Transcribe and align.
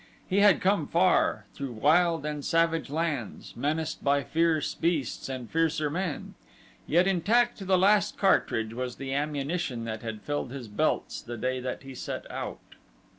He 0.27 0.39
had 0.39 0.61
come 0.61 0.87
far, 0.87 1.45
through 1.53 1.73
wild 1.73 2.25
and 2.25 2.43
savage 2.43 2.89
lands, 2.89 3.55
menaced 3.55 4.03
by 4.03 4.23
fierce 4.23 4.73
beasts 4.73 5.29
and 5.29 5.47
fiercer 5.47 5.91
men, 5.91 6.33
yet 6.87 7.05
intact 7.05 7.59
to 7.59 7.65
the 7.65 7.77
last 7.77 8.17
cartridge 8.17 8.73
was 8.73 8.95
the 8.95 9.13
ammunition 9.13 9.83
that 9.85 10.01
had 10.01 10.23
filled 10.23 10.49
his 10.49 10.67
belts 10.67 11.21
the 11.21 11.37
day 11.37 11.59
that 11.59 11.83
he 11.83 11.93
set 11.93 12.25
out. 12.31 12.59